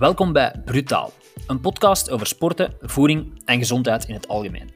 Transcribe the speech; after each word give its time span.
Welkom 0.00 0.32
bij 0.32 0.54
Brutaal, 0.64 1.12
een 1.46 1.60
podcast 1.60 2.10
over 2.10 2.26
sporten, 2.26 2.74
voeding 2.80 3.42
en 3.44 3.58
gezondheid 3.58 4.04
in 4.08 4.14
het 4.14 4.28
algemeen. 4.28 4.70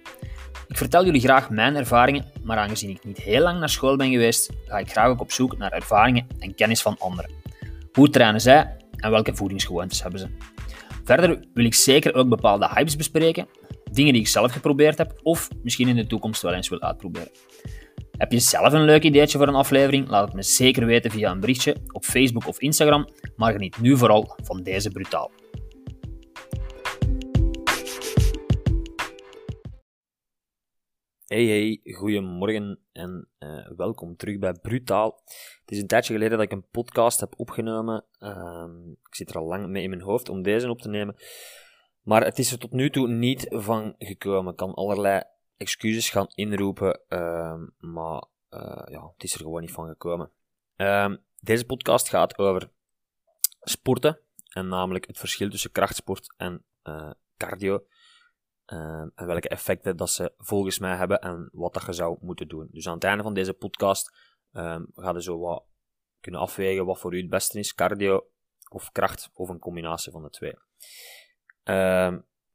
Ik 0.68 0.76
vertel 0.76 1.04
jullie 1.04 1.20
graag 1.20 1.50
mijn 1.50 1.76
ervaringen, 1.76 2.24
maar 2.42 2.58
aangezien 2.58 2.90
ik 2.90 3.04
niet 3.04 3.16
heel 3.16 3.42
lang 3.42 3.58
naar 3.58 3.68
school 3.68 3.96
ben 3.96 4.10
geweest, 4.10 4.50
ga 4.66 4.78
ik 4.78 4.90
graag 4.90 5.08
ook 5.08 5.20
op 5.20 5.32
zoek 5.32 5.58
naar 5.58 5.72
ervaringen 5.72 6.26
en 6.38 6.54
kennis 6.54 6.82
van 6.82 6.96
anderen. 6.98 7.30
Hoe 7.92 8.10
trainen 8.10 8.40
zij 8.40 8.76
en 8.96 9.10
welke 9.10 9.34
voedingsgewoontes 9.34 10.02
hebben 10.02 10.20
ze? 10.20 10.28
Verder 11.04 11.44
wil 11.54 11.64
ik 11.64 11.74
zeker 11.74 12.14
ook 12.14 12.28
bepaalde 12.28 12.68
hypes 12.68 12.96
bespreken, 12.96 13.46
dingen 13.92 14.12
die 14.12 14.22
ik 14.22 14.28
zelf 14.28 14.52
geprobeerd 14.52 14.98
heb 14.98 15.20
of 15.22 15.48
misschien 15.62 15.88
in 15.88 15.96
de 15.96 16.06
toekomst 16.06 16.42
wel 16.42 16.52
eens 16.52 16.68
wil 16.68 16.80
uitproberen. 16.80 17.30
Heb 18.14 18.32
je 18.32 18.38
zelf 18.38 18.72
een 18.72 18.84
leuk 18.84 19.02
ideetje 19.02 19.38
voor 19.38 19.48
een 19.48 19.54
aflevering? 19.54 20.08
Laat 20.08 20.24
het 20.24 20.34
me 20.34 20.42
zeker 20.42 20.86
weten 20.86 21.10
via 21.10 21.30
een 21.30 21.40
berichtje 21.40 21.76
op 21.92 22.04
Facebook 22.04 22.46
of 22.46 22.60
Instagram, 22.60 23.08
maar 23.36 23.52
geniet 23.52 23.80
nu 23.80 23.96
vooral 23.96 24.36
van 24.42 24.62
deze 24.62 24.90
brutaal. 24.90 25.30
Hey 31.24 31.44
hey, 31.44 31.80
goedemorgen 31.92 32.80
en 32.92 33.28
uh, 33.38 33.68
welkom 33.76 34.16
terug 34.16 34.38
bij 34.38 34.52
Brutaal. 34.52 35.22
Het 35.60 35.70
is 35.70 35.78
een 35.78 35.86
tijdje 35.86 36.12
geleden 36.12 36.38
dat 36.38 36.46
ik 36.46 36.52
een 36.52 36.68
podcast 36.70 37.20
heb 37.20 37.34
opgenomen. 37.36 38.04
Uh, 38.18 38.64
ik 39.02 39.14
zit 39.14 39.30
er 39.30 39.38
al 39.38 39.46
lang 39.46 39.66
mee 39.66 39.82
in 39.82 39.90
mijn 39.90 40.02
hoofd 40.02 40.28
om 40.28 40.42
deze 40.42 40.70
op 40.70 40.80
te 40.80 40.88
nemen. 40.88 41.16
Maar 42.02 42.24
het 42.24 42.38
is 42.38 42.52
er 42.52 42.58
tot 42.58 42.72
nu 42.72 42.90
toe 42.90 43.08
niet 43.08 43.46
van 43.48 43.94
gekomen. 43.98 44.50
Ik 44.50 44.56
kan 44.56 44.74
allerlei 44.74 45.22
excuses 45.56 46.10
gaan 46.10 46.26
inroepen, 46.34 47.00
uh, 47.08 47.62
maar 47.78 48.24
uh, 48.50 48.82
ja, 48.84 49.10
het 49.12 49.24
is 49.24 49.32
er 49.32 49.40
gewoon 49.40 49.60
niet 49.60 49.72
van 49.72 49.88
gekomen. 49.88 50.30
Ehm, 50.76 51.16
deze 51.40 51.66
podcast 51.66 52.08
gaat 52.08 52.38
over 52.38 52.70
sporten, 53.60 54.20
en 54.54 54.68
namelijk 54.68 55.06
het 55.06 55.18
verschil 55.18 55.50
tussen 55.50 55.72
krachtsport 55.72 56.34
en 56.36 56.64
uh, 56.84 57.10
cardio. 57.36 57.86
Uh, 58.66 58.78
en 59.14 59.26
welke 59.26 59.48
effecten 59.48 59.96
dat 59.96 60.10
ze 60.10 60.32
volgens 60.38 60.78
mij 60.78 60.96
hebben 60.96 61.20
en 61.20 61.48
wat 61.52 61.74
dat 61.74 61.86
je 61.86 61.92
zou 61.92 62.18
moeten 62.20 62.48
doen. 62.48 62.68
Dus 62.70 62.88
aan 62.88 62.94
het 62.94 63.04
einde 63.04 63.22
van 63.22 63.34
deze 63.34 63.52
podcast 63.52 64.16
um, 64.52 64.86
ga 64.94 65.10
je 65.10 65.22
zo 65.22 65.38
wat 65.38 65.64
kunnen 66.20 66.40
afwegen 66.40 66.86
wat 66.86 66.98
voor 66.98 67.14
u 67.14 67.20
het 67.20 67.28
beste 67.28 67.58
is: 67.58 67.74
cardio 67.74 68.26
of 68.70 68.92
kracht 68.92 69.30
of 69.32 69.48
een 69.48 69.58
combinatie 69.58 70.12
van 70.12 70.22
de 70.22 70.30
twee. 70.30 70.54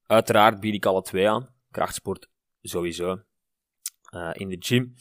Uiteraard 0.05 0.59
bied 0.59 0.73
ik 0.73 0.85
alle 0.85 1.01
twee 1.01 1.29
aan: 1.29 1.55
krachtsport 1.71 2.29
sowieso. 2.61 3.21
Uh, 4.11 4.29
in 4.33 4.49
de 4.49 4.55
gym. 4.59 4.93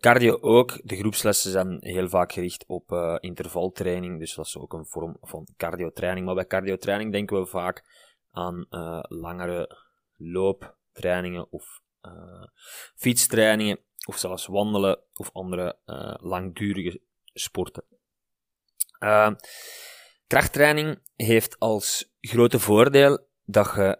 Cardio 0.00 0.38
ook. 0.40 0.80
De 0.82 0.96
groepslessen 0.96 1.50
zijn 1.50 1.76
heel 1.80 2.08
vaak 2.08 2.32
gericht 2.32 2.64
op 2.66 2.92
uh, 2.92 3.16
intervaltraining, 3.20 4.18
dus 4.18 4.34
dat 4.34 4.46
is 4.46 4.56
ook 4.56 4.72
een 4.72 4.86
vorm 4.86 5.16
van 5.20 5.48
cardiotraining. 5.56 6.26
Maar 6.26 6.34
bij 6.34 6.46
cardiotraining 6.46 7.12
denken 7.12 7.40
we 7.40 7.46
vaak 7.46 7.84
aan 8.30 8.66
uh, 8.70 8.98
langere 9.02 9.78
looptrainingen 10.16 11.50
of 11.50 11.80
fietstrainingen 12.94 13.78
of 14.06 14.18
zelfs 14.18 14.46
wandelen 14.46 15.00
of 15.14 15.30
andere 15.32 15.78
langdurige 16.20 17.00
sporten. 17.32 17.84
Krachttraining 20.26 21.00
heeft 21.16 21.58
als 21.58 22.12
grote 22.20 22.58
voordeel 22.58 23.26
dat 23.44 23.72
je 23.74 23.98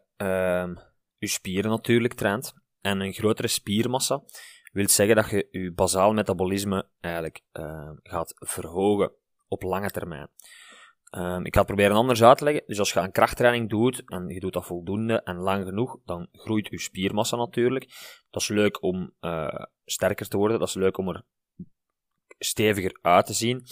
je 1.18 1.26
spieren 1.28 1.70
natuurlijk 1.70 2.14
traint 2.14 2.54
en 2.80 3.00
een 3.00 3.12
grotere 3.12 3.48
spiermassa 3.48 4.22
wil 4.72 4.88
zeggen 4.88 5.16
dat 5.16 5.30
je 5.30 5.48
je 5.50 5.72
bazaal 5.72 6.12
metabolisme 6.12 6.88
eigenlijk 7.00 7.42
gaat 8.02 8.34
verhogen 8.36 9.12
op 9.48 9.62
lange 9.62 9.90
termijn. 9.90 10.28
Um, 11.10 11.44
ik 11.44 11.54
ga 11.54 11.60
het 11.60 11.68
proberen 11.68 11.96
anders 11.96 12.22
uit 12.22 12.38
te 12.38 12.44
leggen. 12.44 12.62
Dus 12.66 12.78
als 12.78 12.92
je 12.92 13.00
een 13.00 13.12
krachttraining 13.12 13.68
doet, 13.68 14.02
en 14.06 14.28
je 14.28 14.40
doet 14.40 14.52
dat 14.52 14.66
voldoende 14.66 15.22
en 15.22 15.36
lang 15.36 15.64
genoeg, 15.64 15.98
dan 16.04 16.28
groeit 16.32 16.68
je 16.70 16.80
spiermassa 16.80 17.36
natuurlijk. 17.36 17.84
Dat 18.30 18.42
is 18.42 18.48
leuk 18.48 18.82
om 18.82 19.12
uh, 19.20 19.64
sterker 19.84 20.28
te 20.28 20.36
worden, 20.36 20.58
dat 20.58 20.68
is 20.68 20.74
leuk 20.74 20.98
om 20.98 21.08
er 21.08 21.24
steviger 22.38 22.98
uit 23.02 23.26
te 23.26 23.32
zien, 23.32 23.66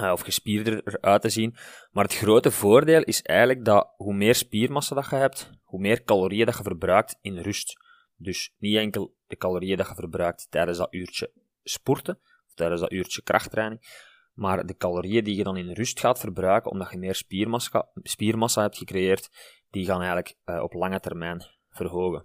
uh, 0.00 0.12
of 0.12 0.20
gespierder 0.20 0.80
eruit 0.84 1.22
te 1.22 1.28
zien. 1.28 1.56
Maar 1.90 2.04
het 2.04 2.16
grote 2.16 2.50
voordeel 2.50 3.02
is 3.02 3.22
eigenlijk 3.22 3.64
dat 3.64 3.92
hoe 3.96 4.14
meer 4.14 4.34
spiermassa 4.34 4.94
dat 4.94 5.10
je 5.10 5.16
hebt, 5.16 5.50
hoe 5.62 5.80
meer 5.80 6.04
calorieën 6.04 6.46
dat 6.46 6.56
je 6.56 6.62
verbruikt 6.62 7.18
in 7.20 7.38
rust. 7.38 7.86
Dus 8.18 8.54
niet 8.58 8.76
enkel 8.76 9.14
de 9.26 9.36
calorieën 9.36 9.76
dat 9.76 9.88
je 9.88 9.94
verbruikt 9.94 10.46
tijdens 10.50 10.78
dat 10.78 10.94
uurtje 10.94 11.32
sporten, 11.62 12.18
of 12.46 12.54
tijdens 12.54 12.80
dat 12.80 12.92
uurtje 12.92 13.22
krachttraining, 13.22 14.06
maar 14.34 14.66
de 14.66 14.76
calorieën 14.76 15.24
die 15.24 15.36
je 15.36 15.44
dan 15.44 15.56
in 15.56 15.72
rust 15.72 16.00
gaat 16.00 16.18
verbruiken, 16.18 16.70
omdat 16.70 16.90
je 16.90 16.98
meer 16.98 17.14
spiermassa, 17.14 17.88
spiermassa 17.94 18.62
hebt 18.62 18.78
gecreëerd, 18.78 19.30
die 19.70 19.84
gaan 19.84 19.98
eigenlijk 19.98 20.36
uh, 20.44 20.62
op 20.62 20.72
lange 20.72 21.00
termijn 21.00 21.44
verhogen. 21.70 22.24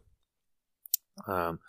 Um, 1.28 1.62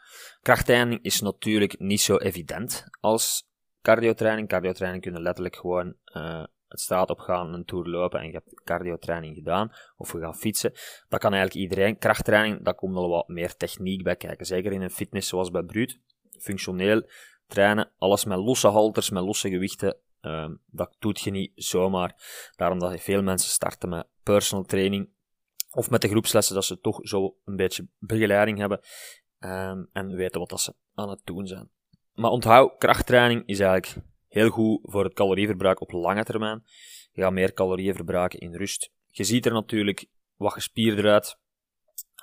krachttraining 0.43 1.03
is 1.03 1.21
natuurlijk 1.21 1.79
niet 1.79 2.01
zo 2.01 2.17
evident 2.17 2.87
als 3.01 3.49
cardiotraining. 3.83 4.49
Cardiotraining 4.49 5.03
kunnen 5.03 5.23
letterlijk 5.23 5.57
gewoon 5.57 5.97
uh, 6.05 6.45
het 6.75 6.83
straat 6.83 7.11
op 7.11 7.19
gaan, 7.19 7.53
een 7.53 7.65
tour 7.65 7.87
lopen 7.87 8.21
en 8.21 8.27
je 8.27 8.33
hebt 8.33 8.63
cardiotraining 8.65 9.35
gedaan, 9.35 9.73
of 9.97 10.13
we 10.13 10.21
gaan 10.21 10.37
fietsen. 10.37 10.73
Dat 11.09 11.21
kan 11.21 11.33
eigenlijk 11.33 11.63
iedereen. 11.63 11.99
Krachttraining, 11.99 12.65
daar 12.65 12.75
komt 12.75 12.97
al 12.97 13.09
wat 13.09 13.29
meer 13.29 13.57
techniek 13.57 14.03
bij 14.03 14.17
kijken. 14.17 14.47
Zeker 14.47 14.73
in 14.73 14.83
een 14.83 14.91
fitness 14.91 15.29
zoals 15.29 15.51
bij 15.51 15.63
Bruut. 15.63 16.01
Functioneel 16.39 17.09
trainen, 17.47 17.91
alles 17.99 18.25
met 18.25 18.39
losse 18.39 18.69
halters, 18.69 19.11
met 19.11 19.23
losse 19.23 19.49
gewichten, 19.49 19.97
Um, 20.27 20.61
dat 20.71 20.97
doet 20.99 21.21
je 21.21 21.31
niet 21.31 21.53
zomaar. 21.55 22.15
Daarom 22.57 22.79
dat 22.79 23.01
veel 23.01 23.23
mensen 23.23 23.51
starten 23.51 23.89
met 23.89 24.07
personal 24.23 24.65
training 24.65 25.09
of 25.71 25.91
met 25.91 26.01
de 26.01 26.09
groepslessen, 26.09 26.55
dat 26.55 26.65
ze 26.65 26.81
toch 26.81 26.99
zo 27.03 27.37
een 27.45 27.57
beetje 27.57 27.89
begeleiding 27.99 28.59
hebben 28.59 28.81
um, 29.39 29.89
en 29.93 30.15
weten 30.15 30.41
wat 30.41 30.49
dat 30.49 30.61
ze 30.61 30.75
aan 30.95 31.09
het 31.09 31.21
doen 31.25 31.47
zijn. 31.47 31.71
Maar 32.15 32.31
onthoud, 32.31 32.79
krachttraining 32.79 33.43
is 33.47 33.61
eigenlijk 33.61 34.07
heel 34.35 34.49
goed 34.49 34.81
voor 34.83 35.05
het 35.05 35.15
calorieverbruik 35.15 35.81
op 35.81 35.91
lange 35.91 36.25
termijn. 36.25 36.63
Je 37.13 37.23
gaat 37.23 37.33
meer 37.33 37.53
calorieën 37.53 37.95
verbruiken 37.95 38.39
in 38.39 38.55
rust. 38.55 38.93
Je 39.11 39.25
ziet 39.25 39.47
er 39.47 39.53
natuurlijk 39.53 40.07
wat 40.37 40.53
gespierder 40.53 41.13
uit, 41.13 41.39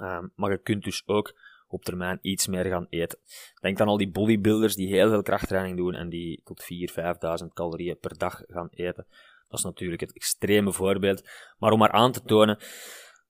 um, 0.01 0.31
maar 0.35 0.51
je 0.51 0.61
kunt 0.61 0.83
dus 0.83 1.03
ook 1.05 1.39
op 1.67 1.83
termijn 1.83 2.19
iets 2.21 2.47
meer 2.47 2.65
gaan 2.65 2.87
eten. 2.89 3.19
Denk 3.61 3.79
aan 3.79 3.87
al 3.87 3.97
die 3.97 4.11
bodybuilders 4.11 4.75
die 4.75 4.87
heel 4.87 5.09
veel 5.09 5.21
krachttraining 5.21 5.77
doen 5.77 5.93
en 5.93 6.09
die 6.09 6.41
tot 6.43 6.63
4.000, 6.63 7.43
5.000 7.43 7.47
calorieën 7.53 7.97
per 7.99 8.17
dag 8.17 8.41
gaan 8.47 8.69
eten. 8.71 9.05
Dat 9.47 9.59
is 9.59 9.65
natuurlijk 9.65 10.01
het 10.01 10.13
extreme 10.13 10.73
voorbeeld. 10.73 11.29
Maar 11.57 11.71
om 11.71 11.79
maar 11.79 11.91
aan 11.91 12.11
te 12.11 12.21
tonen 12.21 12.59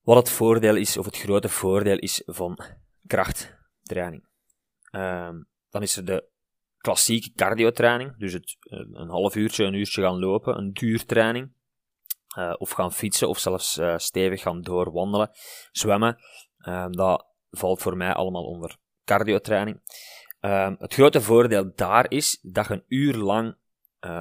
wat 0.01 0.17
het 0.17 0.29
voordeel 0.29 0.75
is, 0.75 0.97
of 0.97 1.05
het 1.05 1.17
grote 1.17 1.49
voordeel 1.49 1.97
is 1.97 2.21
van 2.25 2.59
krachttraining. 3.07 4.27
Um, 4.91 5.47
dan 5.69 5.81
is 5.81 5.97
er 5.97 6.05
de 6.05 6.30
klassieke 6.81 7.31
cardiotraining, 7.33 8.17
dus 8.17 8.33
het, 8.33 8.57
eh, 8.59 8.79
een 8.91 9.09
half 9.09 9.35
uurtje, 9.35 9.63
een 9.63 9.73
uurtje 9.73 10.01
gaan 10.01 10.19
lopen, 10.19 10.57
een 10.57 10.71
duurtraining. 10.71 11.59
Uh, 12.37 12.53
of 12.57 12.69
gaan 12.69 12.91
fietsen, 12.91 13.29
of 13.29 13.39
zelfs 13.39 13.77
uh, 13.77 13.97
stevig 13.97 14.41
gaan 14.41 14.61
doorwandelen, 14.61 15.29
zwemmen. 15.71 16.17
Dat 16.89 17.25
valt 17.49 17.81
voor 17.81 17.97
mij 17.97 18.13
allemaal 18.13 18.43
onder 18.43 18.77
cardiotraining. 19.03 19.81
Um, 20.39 20.75
het 20.79 20.93
grote 20.93 21.21
voordeel 21.21 21.71
daar 21.75 22.11
is 22.11 22.39
dat 22.41 22.67
je 22.67 22.73
een 22.73 22.83
uur 22.87 23.15
lang, 23.15 23.55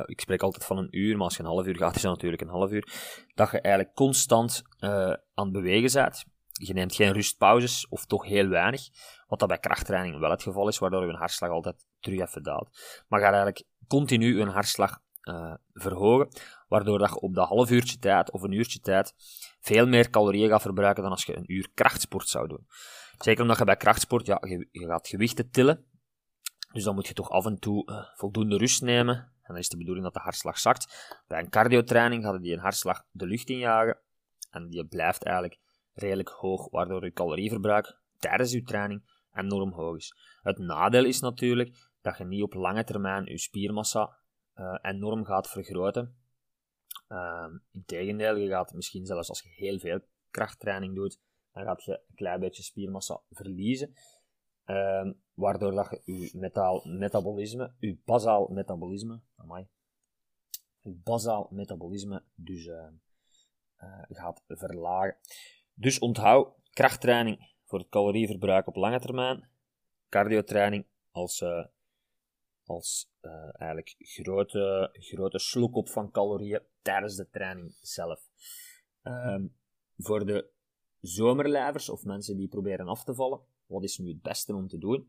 ik 0.05 0.21
spreek 0.21 0.43
altijd 0.43 0.65
van 0.65 0.79
een 0.79 0.97
uur, 0.97 1.17
maar 1.17 1.25
als 1.25 1.37
je 1.37 1.43
een 1.43 1.49
half 1.49 1.67
uur 1.67 1.77
gaat, 1.77 1.97
is 1.97 2.03
dat 2.03 2.13
natuurlijk 2.13 2.43
een 2.43 2.49
half 2.49 2.71
uur, 2.71 2.93
dat 3.35 3.51
je 3.51 3.61
eigenlijk 3.61 3.95
constant 3.95 4.63
aan 4.79 5.19
het 5.35 5.53
bewegen 5.53 6.03
bent. 6.03 6.25
Je 6.53 6.73
neemt 6.73 6.95
geen 6.95 7.13
rustpauzes, 7.13 7.89
of 7.89 8.07
toch 8.07 8.25
heel 8.25 8.49
weinig, 8.49 8.83
wat 9.27 9.39
dat 9.39 9.49
bij 9.49 9.59
krachttraining 9.59 10.19
wel 10.19 10.31
het 10.31 10.43
geval 10.43 10.69
is, 10.69 10.79
waardoor 10.79 11.07
je 11.07 11.13
hartslag 11.13 11.51
altijd 11.51 11.87
terug 12.01 12.21
even 12.21 12.43
daalt. 12.43 12.69
Maar 13.09 13.21
gaat 13.21 13.33
eigenlijk 13.33 13.65
continu 13.89 14.39
je 14.39 14.45
hartslag 14.45 15.01
uh, 15.23 15.55
verhogen, 15.73 16.29
waardoor 16.69 16.99
dat 16.99 17.09
je 17.09 17.21
op 17.21 17.35
dat 17.35 17.49
half 17.49 17.71
uurtje 17.71 17.99
tijd 17.99 18.31
of 18.31 18.43
een 18.43 18.53
uurtje 18.53 18.81
tijd 18.81 19.15
veel 19.61 19.87
meer 19.87 20.11
calorieën 20.11 20.49
gaat 20.49 20.63
verbruiken 20.63 21.03
dan 21.03 21.13
als 21.13 21.25
je 21.25 21.37
een 21.37 21.53
uur 21.53 21.69
krachtsport 21.75 22.29
zou 22.29 22.49
doen. 22.49 22.67
Zeker 23.19 23.43
omdat 23.43 23.59
je 23.59 23.65
bij 23.65 23.77
krachtsport, 23.77 24.27
ja, 24.27 24.39
je, 24.41 24.69
gaat 24.71 25.09
gewichten 25.09 25.51
tillen. 25.51 25.85
Dus 26.73 26.85
dan 26.85 26.95
moet 26.95 27.07
je 27.07 27.15
toch 27.15 27.31
af 27.31 27.47
en 27.47 27.59
toe 27.59 27.91
uh, 27.91 28.05
voldoende 28.15 28.57
rust 28.57 28.83
nemen. 28.83 29.15
En 29.17 29.47
dan 29.47 29.57
is 29.57 29.69
de 29.69 29.77
bedoeling 29.77 30.05
dat 30.05 30.15
de 30.15 30.21
hartslag 30.21 30.59
zakt. 30.59 31.15
Bij 31.27 31.41
een 31.41 31.51
cardiotraining 31.51 32.25
gaat 32.25 32.43
die 32.43 32.53
een 32.53 32.59
hartslag 32.59 33.05
de 33.11 33.27
lucht 33.27 33.49
injagen. 33.49 33.99
En 34.51 34.69
die 34.69 34.87
blijft 34.87 35.25
eigenlijk 35.25 35.59
redelijk 35.93 36.29
hoog, 36.29 36.71
waardoor 36.71 37.05
je 37.05 37.13
calorieverbruik 37.13 37.99
tijdens 38.19 38.53
je 38.53 38.63
training 38.63 39.03
enorm 39.33 39.73
hoog 39.73 39.97
is. 39.97 40.15
Het 40.43 40.59
nadeel 40.59 41.05
is 41.05 41.21
natuurlijk 41.21 41.90
dat 42.01 42.19
je 42.19 42.25
niet 42.25 42.43
op 42.43 42.55
lange 42.55 42.85
termijn 42.85 43.25
je 43.25 43.39
spiermassa 43.39 44.19
uh, 44.55 44.79
enorm 44.83 45.25
gaat 45.25 45.49
vergroten. 45.49 46.19
Uh, 47.09 47.47
Integendeel, 47.71 48.37
je 48.37 48.49
gaat 48.49 48.73
misschien 48.73 49.07
zelfs 49.07 49.29
als 49.29 49.43
je 49.43 49.49
heel 49.49 49.79
veel 49.79 50.01
krachttraining 50.31 50.95
doet, 50.95 51.21
dan 51.53 51.65
gaat 51.65 51.85
je 51.85 51.93
een 51.93 52.15
klein 52.15 52.41
beetje 52.41 52.63
spiermassa 52.63 53.21
verliezen. 53.31 53.95
Uh, 54.67 55.11
waardoor 55.35 55.73
dat 55.73 55.89
je 56.05 56.13
je 56.13 56.31
metaal 56.39 56.83
metabolisme, 56.85 57.75
je 57.79 57.99
basaal 58.05 58.49
metabolisme, 58.49 59.21
amai, 59.37 59.67
je 60.81 61.01
basaal 61.05 61.49
metabolisme 61.51 62.25
dus 62.35 62.67
uh, 62.67 62.89
gaat 64.09 64.43
verlagen. 64.47 65.17
Dus 65.75 65.99
onthoud 65.99 66.55
krachttraining 66.71 67.55
voor 67.65 67.79
het 67.79 67.89
calorieverbruik 67.89 68.67
op 68.67 68.77
lange 68.77 69.01
termijn, 69.01 69.51
cardiotraining 70.09 70.87
als, 71.11 71.45
als 72.71 73.11
eigenlijk 73.53 73.95
grote, 73.99 74.91
grote 74.93 75.39
slok 75.39 75.75
op 75.75 75.89
van 75.89 76.11
calorieën 76.11 76.63
tijdens 76.83 77.17
de 77.17 77.29
training 77.31 77.77
zelf. 77.81 78.29
Ehm, 79.03 79.47
voor 79.97 80.27
de 80.27 80.51
zomerlijvers 81.01 81.89
of 81.89 82.05
mensen 82.05 82.37
die 82.37 82.49
proberen 82.49 82.89
af 82.89 83.05
te 83.05 83.15
vallen, 83.15 83.41
wat 83.67 83.83
is 83.83 83.99
nu 83.99 84.09
het 84.09 84.23
beste 84.23 84.55
om 84.55 84.69
te 84.69 84.79
doen? 84.79 85.09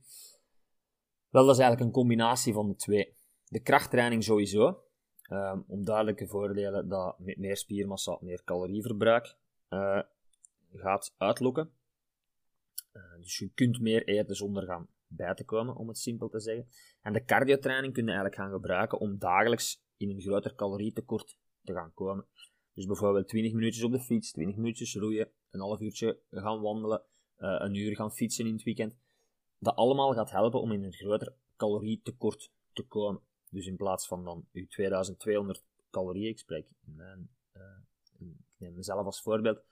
Wel, 1.29 1.45
dat 1.45 1.55
is 1.55 1.61
eigenlijk 1.61 1.81
een 1.81 2.01
combinatie 2.01 2.53
van 2.53 2.67
de 2.67 2.75
twee. 2.75 3.15
De 3.47 3.61
krachttraining 3.61 4.23
sowieso, 4.23 4.83
um, 5.29 5.63
om 5.67 5.85
duidelijke 5.85 6.27
voordelen 6.27 6.89
dat 6.89 7.19
met 7.19 7.37
meer 7.37 7.57
spiermassa 7.57 8.17
meer 8.21 8.43
calorieverbruik 8.43 9.35
uh, 9.69 10.01
gaat 10.73 11.13
uitlokken. 11.17 11.71
Uh, 12.93 13.15
dus 13.17 13.37
je 13.37 13.49
kunt 13.53 13.79
meer 13.79 14.07
eten 14.07 14.35
zonder 14.35 14.63
gaan 14.63 14.87
bij 15.15 15.33
te 15.33 15.43
komen, 15.43 15.75
om 15.75 15.87
het 15.87 15.97
simpel 15.97 16.29
te 16.29 16.39
zeggen. 16.39 16.67
En 17.01 17.13
de 17.13 17.25
cardiotraining 17.25 17.93
kun 17.93 18.03
je 18.05 18.11
eigenlijk 18.11 18.41
gaan 18.41 18.51
gebruiken 18.51 18.99
om 18.99 19.17
dagelijks 19.17 19.83
in 19.97 20.09
een 20.09 20.21
groter 20.21 20.55
calorietekort 20.55 21.37
te 21.63 21.73
gaan 21.73 21.93
komen. 21.93 22.25
Dus 22.73 22.85
bijvoorbeeld 22.85 23.27
20 23.27 23.53
minuutjes 23.53 23.83
op 23.83 23.91
de 23.91 23.99
fiets, 23.99 24.31
20 24.31 24.55
minuutjes 24.55 24.95
roeien, 24.95 25.31
een 25.49 25.59
half 25.59 25.79
uurtje 25.79 26.19
gaan 26.29 26.61
wandelen, 26.61 27.03
uh, 27.37 27.55
een 27.59 27.75
uur 27.75 27.95
gaan 27.95 28.11
fietsen 28.11 28.45
in 28.45 28.53
het 28.53 28.63
weekend. 28.63 28.97
Dat 29.59 29.75
allemaal 29.75 30.13
gaat 30.13 30.31
helpen 30.31 30.61
om 30.61 30.71
in 30.71 30.83
een 30.83 30.93
groter 30.93 31.33
calorietekort 31.57 32.51
te 32.73 32.83
komen. 32.83 33.21
Dus 33.49 33.65
in 33.65 33.75
plaats 33.75 34.07
van 34.07 34.23
dan 34.23 34.47
uw 34.51 34.67
2200 34.67 35.63
calorieën, 35.89 36.29
ik 36.29 36.39
spreek 36.39 36.67
uh, 36.97 37.05
ik 38.19 38.59
neem 38.59 38.75
mezelf 38.75 39.05
als 39.05 39.21
voorbeeld, 39.21 39.63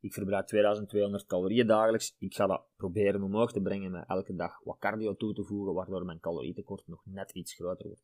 ik 0.00 0.12
verbruik 0.12 0.46
2200 0.46 1.26
calorieën 1.26 1.66
dagelijks. 1.66 2.14
Ik 2.18 2.34
ga 2.34 2.46
dat 2.46 2.62
proberen 2.76 3.22
omhoog 3.22 3.52
te 3.52 3.60
brengen 3.60 3.90
met 3.90 4.04
elke 4.08 4.34
dag 4.34 4.60
wat 4.64 4.78
cardio 4.78 5.16
toe 5.16 5.34
te 5.34 5.44
voegen, 5.44 5.74
waardoor 5.74 6.04
mijn 6.04 6.20
calorietekort 6.20 6.86
nog 6.86 7.02
net 7.04 7.30
iets 7.30 7.54
groter 7.54 7.86
wordt. 7.86 8.02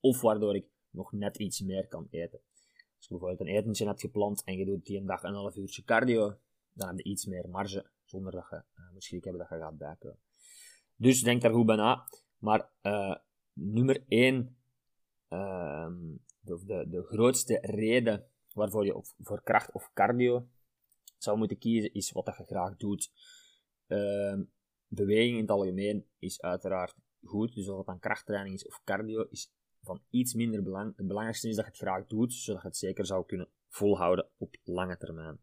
Of 0.00 0.20
waardoor 0.20 0.56
ik 0.56 0.66
nog 0.90 1.12
net 1.12 1.36
iets 1.36 1.60
meer 1.60 1.88
kan 1.88 2.06
eten. 2.10 2.40
Als 2.96 3.06
je 3.06 3.08
bijvoorbeeld 3.08 3.40
een 3.40 3.56
etentje 3.56 3.86
hebt 3.86 4.00
gepland 4.00 4.44
en 4.44 4.56
je 4.56 4.64
doet 4.64 4.86
die 4.86 4.98
een 4.98 5.06
dag 5.06 5.22
een 5.22 5.34
half 5.34 5.56
uurtje 5.56 5.82
cardio, 5.84 6.36
dan 6.72 6.88
heb 6.88 6.96
je 6.96 7.04
iets 7.04 7.26
meer 7.26 7.48
marge, 7.48 7.86
zonder 8.04 8.32
dat 8.32 8.46
je 8.50 8.56
uh, 8.56 8.92
moet 8.92 9.04
schrik 9.04 9.24
hebben 9.24 9.40
dat 9.40 9.50
je 9.50 9.64
gaat 9.64 9.78
bijkomen. 9.78 10.18
Dus 10.96 11.22
denk 11.22 11.42
daar 11.42 11.52
goed 11.52 11.66
bij 11.66 11.76
na. 11.76 12.06
Maar 12.38 12.70
uh, 12.82 13.16
nummer 13.52 14.04
1, 14.08 14.56
uh, 15.28 15.38
ehm, 15.38 15.94
de, 16.40 16.64
de, 16.66 16.88
de 16.88 17.02
grootste 17.02 17.58
reden 17.60 18.26
waarvoor 18.54 18.84
je 18.84 19.00
voor 19.18 19.42
kracht 19.42 19.72
of 19.72 19.90
cardio 19.92 20.46
zou 21.22 21.38
moeten 21.38 21.58
kiezen, 21.58 21.94
is 21.94 22.12
wat 22.12 22.26
dat 22.26 22.36
je 22.36 22.44
graag 22.44 22.76
doet. 22.76 23.12
Uh, 23.86 24.40
beweging 24.86 25.34
in 25.34 25.40
het 25.40 25.50
algemeen 25.50 26.06
is 26.18 26.40
uiteraard 26.40 26.94
goed. 27.22 27.54
Dus 27.54 27.68
of 27.68 27.76
het 27.76 27.86
dan 27.86 27.98
krachttraining 27.98 28.54
is 28.54 28.66
of 28.66 28.80
cardio, 28.84 29.26
is 29.30 29.52
van 29.82 30.02
iets 30.10 30.34
minder 30.34 30.62
belang. 30.62 30.96
Het 30.96 31.06
belangrijkste 31.06 31.48
is 31.48 31.56
dat 31.56 31.64
je 31.64 31.70
het 31.70 31.80
graag 31.80 32.06
doet, 32.06 32.32
zodat 32.32 32.62
je 32.62 32.68
het 32.68 32.76
zeker 32.76 33.06
zou 33.06 33.26
kunnen 33.26 33.48
volhouden 33.68 34.28
op 34.36 34.56
lange 34.64 34.96
termijn. 34.96 35.40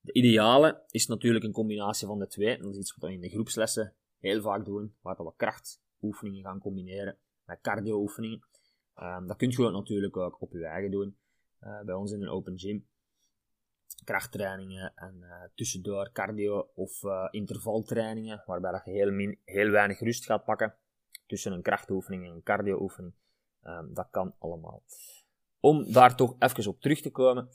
De 0.00 0.12
ideale 0.12 0.84
is 0.88 1.06
natuurlijk 1.06 1.44
een 1.44 1.52
combinatie 1.52 2.06
van 2.06 2.18
de 2.18 2.26
twee. 2.26 2.58
Dat 2.58 2.70
is 2.70 2.78
iets 2.78 2.94
wat 2.94 3.08
we 3.08 3.14
in 3.14 3.20
de 3.20 3.28
groepslessen 3.28 3.94
heel 4.18 4.42
vaak 4.42 4.64
doen, 4.64 4.96
waar 5.00 5.16
we 5.16 5.32
krachtoefeningen 5.36 6.42
gaan 6.42 6.58
combineren 6.58 7.18
met 7.44 7.60
cardio-oefeningen. 7.60 8.44
Um, 9.02 9.26
dat 9.26 9.36
kun 9.36 9.50
je 9.50 9.70
natuurlijk 9.70 10.16
ook 10.16 10.40
op 10.40 10.52
je 10.52 10.66
eigen 10.66 10.90
doen. 10.90 11.16
Uh, 11.60 11.80
bij 11.80 11.94
ons 11.94 12.12
in 12.12 12.22
een 12.22 12.28
open 12.28 12.58
gym. 12.58 12.86
Krachttrainingen 14.04 14.92
en 14.94 15.16
uh, 15.20 15.42
tussendoor 15.54 16.12
cardio 16.12 16.70
of 16.74 17.02
uh, 17.02 17.28
intervaltrainingen, 17.30 18.42
waarbij 18.46 18.80
je 18.84 18.90
heel, 18.90 19.36
heel 19.44 19.70
weinig 19.70 20.00
rust 20.00 20.24
gaat 20.24 20.44
pakken 20.44 20.74
tussen 21.26 21.52
een 21.52 21.62
krachtoefening 21.62 22.24
en 22.24 22.30
een 22.30 22.42
cardio-oefening. 22.42 23.14
Um, 23.62 23.94
dat 23.94 24.08
kan 24.10 24.34
allemaal. 24.38 24.82
Om 25.60 25.92
daar 25.92 26.16
toch 26.16 26.36
even 26.38 26.70
op 26.70 26.80
terug 26.80 27.00
te 27.00 27.10
komen. 27.10 27.48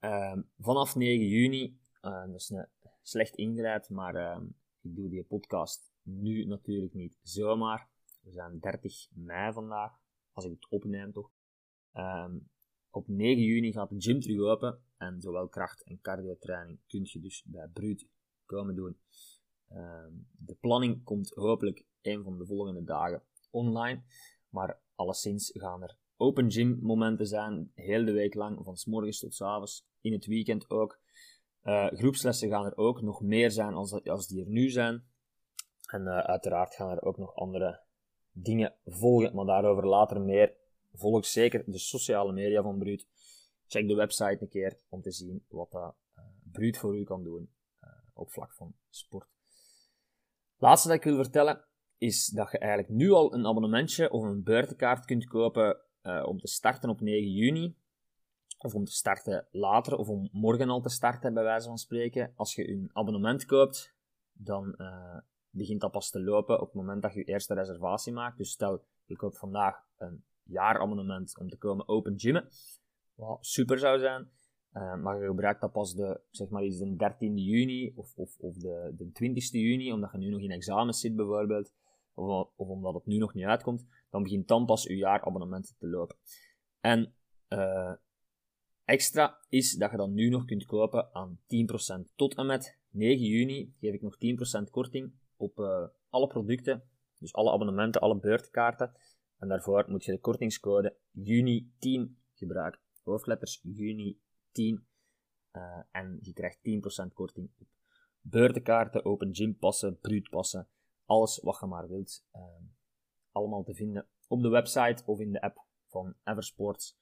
Um, 0.00 0.50
vanaf 0.58 0.94
9 0.94 1.26
juni, 1.26 1.78
uh, 2.02 2.26
dat 2.26 2.40
is 2.40 2.50
een 2.50 2.68
slecht 3.02 3.34
ingeleid, 3.34 3.90
maar 3.90 4.42
ik 4.80 4.96
doe 4.96 5.08
die 5.08 5.24
podcast 5.24 5.92
nu 6.02 6.44
natuurlijk 6.44 6.94
niet 6.94 7.18
zomaar. 7.22 7.88
We 8.20 8.32
zijn 8.32 8.58
30 8.58 9.08
mei 9.14 9.52
vandaag, 9.52 9.92
als 10.32 10.44
ik 10.44 10.50
het 10.50 10.68
opneem 10.68 11.12
toch. 11.12 11.30
Um, 11.92 12.48
op 12.94 13.08
9 13.08 13.42
juni 13.42 13.72
gaat 13.72 13.88
de 13.88 14.00
gym 14.00 14.20
terug 14.20 14.40
open 14.40 14.78
en 14.96 15.20
zowel 15.20 15.48
kracht- 15.48 15.84
en 15.84 16.00
cardiotraining 16.00 16.78
kun 16.86 17.00
je 17.04 17.20
dus 17.20 17.44
bij 17.46 17.68
Bruut 17.72 18.06
komen 18.44 18.74
doen. 18.74 18.98
de 20.30 20.54
planning 20.60 21.04
komt 21.04 21.30
hopelijk 21.30 21.84
een 22.02 22.22
van 22.22 22.38
de 22.38 22.46
volgende 22.46 22.84
dagen 22.84 23.22
online. 23.50 24.02
Maar 24.48 24.80
alleszins 24.94 25.50
gaan 25.54 25.82
er 25.82 25.96
open 26.16 26.50
gym 26.50 26.78
momenten 26.82 27.26
zijn, 27.26 27.70
heel 27.74 28.04
de 28.04 28.12
week 28.12 28.34
lang, 28.34 28.64
van 28.64 28.76
s 28.76 28.84
morgens 28.84 29.18
tot 29.18 29.34
s 29.34 29.42
avonds, 29.42 29.86
in 30.00 30.12
het 30.12 30.26
weekend 30.26 30.70
ook. 30.70 31.00
Uh, 31.62 31.86
groepslessen 31.86 32.48
gaan 32.48 32.64
er 32.64 32.76
ook 32.76 33.02
nog 33.02 33.20
meer 33.20 33.50
zijn 33.50 33.74
als, 33.74 34.04
als 34.04 34.26
die 34.26 34.44
er 34.44 34.50
nu 34.50 34.70
zijn. 34.70 35.04
En 35.90 36.02
uh, 36.02 36.18
uiteraard 36.18 36.74
gaan 36.74 36.90
er 36.90 37.02
ook 37.02 37.18
nog 37.18 37.34
andere 37.34 37.80
dingen 38.30 38.74
volgen, 38.84 39.34
maar 39.34 39.46
daarover 39.46 39.86
later 39.86 40.20
meer. 40.20 40.56
Volg 40.96 41.26
zeker 41.26 41.62
de 41.66 41.78
sociale 41.78 42.32
media 42.32 42.62
van 42.62 42.78
Bruut. 42.78 43.06
Check 43.66 43.88
de 43.88 43.94
website 43.94 44.36
een 44.40 44.48
keer 44.48 44.78
om 44.88 45.02
te 45.02 45.10
zien 45.10 45.44
wat 45.48 45.70
dat 45.70 45.94
uh, 46.18 46.24
Bruut 46.52 46.78
voor 46.78 46.98
u 46.98 47.04
kan 47.04 47.22
doen 47.22 47.50
op 48.12 48.32
vlak 48.32 48.52
van 48.52 48.74
sport. 48.90 49.28
Laatste 50.56 50.88
dat 50.88 50.96
ik 50.96 51.04
wil 51.04 51.16
vertellen 51.16 51.64
is 51.98 52.26
dat 52.26 52.50
je 52.50 52.58
eigenlijk 52.58 52.92
nu 52.92 53.10
al 53.10 53.34
een 53.34 53.46
abonnementje 53.46 54.10
of 54.10 54.22
een 54.22 54.42
beurtenkaart 54.42 55.04
kunt 55.04 55.24
kopen 55.24 55.80
uh, 56.02 56.26
om 56.26 56.38
te 56.38 56.48
starten 56.48 56.90
op 56.90 57.00
9 57.00 57.30
juni. 57.30 57.76
Of 58.58 58.74
om 58.74 58.84
te 58.84 58.92
starten 58.92 59.46
later, 59.50 59.96
of 59.96 60.08
om 60.08 60.28
morgen 60.32 60.70
al 60.70 60.80
te 60.80 60.88
starten, 60.88 61.34
bij 61.34 61.42
wijze 61.42 61.66
van 61.66 61.78
spreken. 61.78 62.32
Als 62.36 62.54
je 62.54 62.68
een 62.68 62.90
abonnement 62.92 63.44
koopt, 63.44 63.94
dan 64.32 64.76
begint 65.50 65.80
dat 65.80 65.90
pas 65.90 66.10
te 66.10 66.20
lopen 66.20 66.60
op 66.60 66.66
het 66.66 66.74
moment 66.74 67.02
dat 67.02 67.12
je 67.12 67.18
je 67.18 67.24
eerste 67.24 67.54
reservatie 67.54 68.12
maakt. 68.12 68.38
Dus 68.38 68.50
stel, 68.50 68.84
je 69.04 69.16
koopt 69.16 69.38
vandaag 69.38 69.86
een 69.96 70.24
jaarabonnement 70.44 71.38
om 71.38 71.48
te 71.48 71.56
komen 71.56 71.88
open 71.88 72.20
gymmen. 72.20 72.48
Wat 73.14 73.38
super 73.40 73.78
zou 73.78 73.98
zijn. 73.98 74.30
Uh, 74.72 74.96
maar 74.96 75.20
je 75.20 75.26
gebruikt 75.26 75.60
dat 75.60 75.72
pas 75.72 75.94
de, 75.94 76.20
zeg 76.30 76.48
maar 76.48 76.64
iets 76.64 76.78
de 76.78 77.12
13e 77.12 77.34
juni 77.34 77.92
of, 77.94 78.12
of, 78.16 78.36
of 78.38 78.56
de, 78.56 78.94
de 78.96 79.04
20e 79.04 79.50
juni, 79.50 79.92
omdat 79.92 80.12
je 80.12 80.18
nu 80.18 80.28
nog 80.28 80.40
in 80.40 80.50
examens 80.50 81.00
zit 81.00 81.16
bijvoorbeeld 81.16 81.72
of, 82.14 82.48
of 82.56 82.68
omdat 82.68 82.94
het 82.94 83.06
nu 83.06 83.16
nog 83.16 83.34
niet 83.34 83.44
uitkomt, 83.44 83.86
dan 84.10 84.22
begint 84.22 84.48
dan 84.48 84.66
pas 84.66 84.86
uw 84.86 84.96
jaarabonnement 84.96 85.74
te 85.78 85.86
lopen. 85.86 86.16
En 86.80 87.14
uh, 87.48 87.92
extra 88.84 89.38
is 89.48 89.72
dat 89.72 89.90
je 89.90 89.96
dan 89.96 90.14
nu 90.14 90.28
nog 90.28 90.44
kunt 90.44 90.64
kopen 90.64 91.14
aan 91.14 91.38
10%. 91.38 91.44
Tot 92.14 92.34
en 92.34 92.46
met 92.46 92.78
9 92.90 93.24
juni 93.24 93.74
geef 93.80 93.94
ik 93.94 94.02
nog 94.02 94.16
10% 94.66 94.70
korting 94.70 95.12
op 95.36 95.58
uh, 95.58 95.86
alle 96.08 96.26
producten, 96.26 96.82
dus 97.18 97.34
alle 97.34 97.52
abonnementen, 97.52 98.00
alle 98.00 98.18
beurtkaarten. 98.18 98.92
En 99.44 99.50
daarvoor 99.50 99.84
moet 99.88 100.04
je 100.04 100.12
de 100.12 100.20
kortingscode 100.20 100.96
juni10 101.18 102.16
gebruiken. 102.32 102.80
Hoofdletters 103.02 103.62
juni10. 103.66 104.82
Uh, 105.52 105.82
en 105.90 106.18
je 106.22 106.32
krijgt 106.32 106.58
10% 107.08 107.12
korting 107.12 107.50
op 107.58 107.66
beurtenkaarten, 108.20 109.04
open 109.04 109.34
gym 109.34 109.56
passen, 109.56 109.98
bruutpassen 109.98 110.68
alles 111.04 111.40
wat 111.42 111.58
je 111.60 111.66
maar 111.66 111.88
wilt. 111.88 112.24
Uh, 112.34 112.42
allemaal 113.32 113.62
te 113.62 113.74
vinden 113.74 114.08
op 114.28 114.42
de 114.42 114.48
website 114.48 115.02
of 115.06 115.20
in 115.20 115.32
de 115.32 115.40
app 115.40 115.64
van 115.86 116.14
Eversports. 116.24 116.96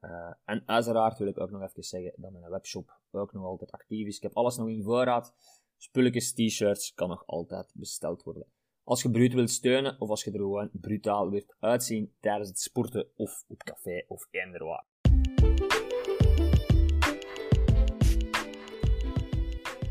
Uh, 0.00 0.32
en 0.44 0.62
uiteraard 0.66 1.18
wil 1.18 1.28
ik 1.28 1.40
ook 1.40 1.50
nog 1.50 1.62
even 1.62 1.82
zeggen 1.82 2.12
dat 2.16 2.32
mijn 2.32 2.50
webshop 2.50 3.00
ook 3.10 3.32
nog 3.32 3.44
altijd 3.44 3.70
actief 3.70 4.06
is. 4.06 4.16
Ik 4.16 4.22
heb 4.22 4.36
alles 4.36 4.56
nog 4.56 4.68
in 4.68 4.82
voorraad. 4.82 5.34
Spulletjes, 5.76 6.32
t-shirts 6.32 6.94
kan 6.94 7.08
nog 7.08 7.26
altijd 7.26 7.72
besteld 7.74 8.22
worden. 8.22 8.46
Als 8.88 9.02
je 9.02 9.10
bruut 9.10 9.32
wilt 9.32 9.50
steunen 9.50 9.96
of 9.98 10.08
als 10.08 10.24
je 10.24 10.30
er 10.30 10.38
gewoon 10.38 10.68
brutaal 10.72 11.30
wilt 11.30 11.54
uitzien 11.60 12.12
tijdens 12.20 12.48
het 12.48 12.60
sporten 12.60 13.06
of 13.16 13.44
op 13.48 13.62
café 13.62 14.04
of 14.06 14.28
eender 14.30 14.64
waar. 14.64 14.84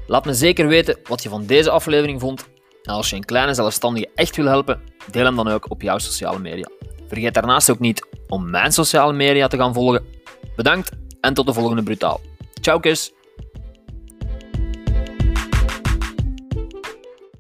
Laat 0.07 0.25
me 0.25 0.33
zeker 0.33 0.67
weten 0.67 0.99
wat 1.03 1.23
je 1.23 1.29
van 1.29 1.45
deze 1.45 1.69
aflevering 1.69 2.19
vond 2.19 2.49
en 2.83 2.93
als 2.93 3.09
je 3.09 3.15
een 3.15 3.25
kleine 3.25 3.53
zelfstandige 3.53 4.09
echt 4.15 4.35
wil 4.35 4.45
helpen, 4.45 4.81
deel 5.11 5.25
hem 5.25 5.35
dan 5.35 5.47
ook 5.47 5.71
op 5.71 5.81
jouw 5.81 5.97
sociale 5.97 6.39
media. 6.39 6.69
Vergeet 7.07 7.33
daarnaast 7.33 7.69
ook 7.69 7.79
niet 7.79 8.07
om 8.27 8.49
mijn 8.49 8.71
sociale 8.71 9.13
media 9.13 9.47
te 9.47 9.57
gaan 9.57 9.73
volgen. 9.73 10.05
Bedankt 10.55 10.91
en 11.21 11.33
tot 11.33 11.45
de 11.45 11.53
volgende 11.53 11.83
Brutaal. 11.83 12.19
Ciao 12.61 12.79
kus! 12.79 13.16